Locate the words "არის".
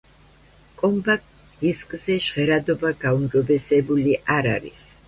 4.59-4.87